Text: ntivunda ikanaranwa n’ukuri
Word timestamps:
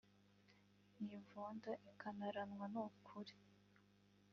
ntivunda 1.03 1.71
ikanaranwa 1.91 2.65
n’ukuri 2.73 3.35